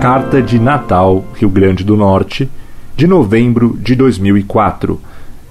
Carta 0.00 0.40
de 0.40 0.58
Natal, 0.58 1.26
Rio 1.34 1.50
Grande 1.50 1.84
do 1.84 1.94
Norte, 1.94 2.48
de 2.96 3.06
novembro 3.06 3.76
de 3.82 3.94
2004. 3.94 4.98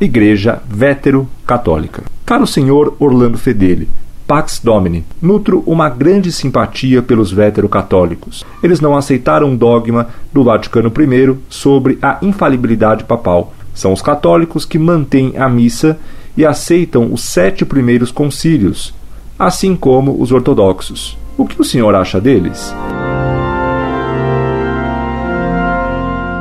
Igreja 0.00 0.60
Vétero 0.68 1.28
Católica. 1.46 2.02
Caro 2.26 2.44
senhor 2.44 2.96
Orlando 2.98 3.38
Fedeli, 3.38 3.88
Pax 4.26 4.60
Domini, 4.62 5.04
nutro 5.22 5.62
uma 5.64 5.88
grande 5.88 6.32
simpatia 6.32 7.00
pelos 7.00 7.30
vétero-católicos. 7.30 8.44
Eles 8.60 8.80
não 8.80 8.96
aceitaram 8.96 9.54
o 9.54 9.56
dogma 9.56 10.08
do 10.32 10.42
Vaticano 10.42 10.92
I 10.92 11.38
sobre 11.48 11.96
a 12.02 12.18
infalibilidade 12.20 13.04
papal. 13.04 13.54
São 13.72 13.92
os 13.92 14.02
católicos 14.02 14.64
que 14.64 14.76
mantêm 14.76 15.34
a 15.38 15.48
missa 15.48 15.96
e 16.36 16.44
aceitam 16.44 17.12
os 17.12 17.22
sete 17.22 17.64
primeiros 17.64 18.10
concílios, 18.10 18.92
assim 19.38 19.76
como 19.76 20.20
os 20.20 20.32
ortodoxos. 20.32 21.16
O 21.38 21.46
que 21.46 21.60
o 21.60 21.64
senhor 21.64 21.94
acha 21.94 22.20
deles? 22.20 22.74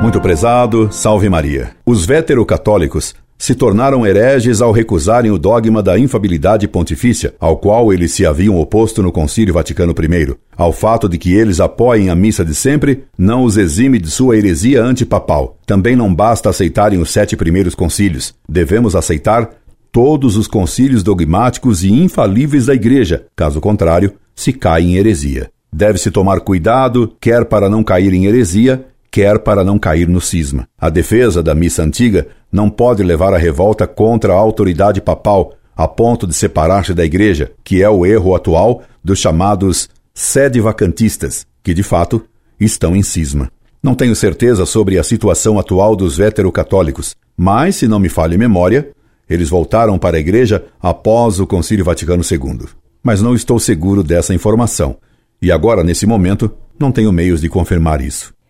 Muito 0.00 0.20
prezado, 0.20 0.88
salve 0.92 1.28
Maria. 1.28 1.70
Os 1.84 2.06
vétero-católicos 2.06 3.16
se 3.36 3.54
tornaram 3.54 4.06
hereges 4.06 4.60
ao 4.60 4.70
recusarem 4.70 5.30
o 5.30 5.38
dogma 5.38 5.82
da 5.82 5.98
infabilidade 5.98 6.68
pontifícia, 6.68 7.34
ao 7.38 7.56
qual 7.56 7.92
eles 7.92 8.12
se 8.12 8.24
haviam 8.24 8.58
oposto 8.60 9.02
no 9.02 9.10
Concílio 9.10 9.54
Vaticano 9.54 9.92
I. 9.92 10.36
Ao 10.56 10.72
fato 10.72 11.08
de 11.08 11.18
que 11.18 11.34
eles 11.34 11.58
apoiem 11.58 12.10
a 12.10 12.14
missa 12.14 12.44
de 12.44 12.54
sempre, 12.54 13.04
não 13.18 13.42
os 13.42 13.56
exime 13.56 13.98
de 13.98 14.08
sua 14.08 14.36
heresia 14.36 14.82
antipapal. 14.82 15.58
Também 15.66 15.96
não 15.96 16.14
basta 16.14 16.48
aceitarem 16.48 17.00
os 17.00 17.10
sete 17.10 17.36
primeiros 17.36 17.74
concílios. 17.74 18.34
Devemos 18.48 18.94
aceitar 18.94 19.50
todos 19.90 20.36
os 20.36 20.46
concílios 20.46 21.02
dogmáticos 21.02 21.82
e 21.82 21.92
infalíveis 21.92 22.66
da 22.66 22.74
Igreja, 22.74 23.26
caso 23.34 23.60
contrário, 23.60 24.12
se 24.34 24.52
cai 24.52 24.82
em 24.82 24.96
heresia. 24.96 25.50
Deve-se 25.72 26.10
tomar 26.10 26.40
cuidado, 26.40 27.12
quer 27.20 27.44
para 27.44 27.68
não 27.68 27.84
cair 27.84 28.12
em 28.14 28.26
heresia, 28.26 28.86
quer 29.10 29.38
para 29.38 29.64
não 29.64 29.78
cair 29.78 30.08
no 30.08 30.20
cisma. 30.20 30.68
A 30.78 30.88
defesa 30.90 31.42
da 31.42 31.54
missa 31.54 31.82
antiga 31.82 32.28
não 32.50 32.70
pode 32.70 33.02
levar 33.02 33.34
à 33.34 33.38
revolta 33.38 33.86
contra 33.86 34.32
a 34.32 34.36
autoridade 34.36 35.00
papal, 35.00 35.54
a 35.76 35.86
ponto 35.86 36.26
de 36.26 36.34
separar-se 36.34 36.92
da 36.92 37.04
Igreja, 37.04 37.52
que 37.62 37.82
é 37.82 37.88
o 37.88 38.04
erro 38.04 38.34
atual 38.34 38.82
dos 39.02 39.18
chamados 39.18 39.88
sede-vacantistas, 40.12 41.46
que 41.62 41.72
de 41.72 41.82
fato 41.82 42.22
estão 42.58 42.96
em 42.96 43.02
cisma. 43.02 43.50
Não 43.82 43.94
tenho 43.94 44.16
certeza 44.16 44.66
sobre 44.66 44.98
a 44.98 45.04
situação 45.04 45.58
atual 45.58 45.94
dos 45.94 46.16
vetero-católicos, 46.16 47.14
mas, 47.36 47.76
se 47.76 47.86
não 47.86 48.00
me 48.00 48.08
falha 48.08 48.34
a 48.34 48.38
memória, 48.38 48.90
eles 49.30 49.48
voltaram 49.48 49.96
para 49.98 50.16
a 50.16 50.20
Igreja 50.20 50.64
após 50.80 51.38
o 51.38 51.46
Concílio 51.46 51.84
Vaticano 51.84 52.24
II. 52.28 52.66
Mas 53.02 53.22
não 53.22 53.34
estou 53.34 53.60
seguro 53.60 54.02
dessa 54.02 54.34
informação, 54.34 54.96
e 55.40 55.52
agora, 55.52 55.84
nesse 55.84 56.04
momento, 56.04 56.50
não 56.78 56.90
tenho 56.90 57.12
meios 57.12 57.40
de 57.40 57.48
confirmar 57.48 58.00
isso. 58.00 58.34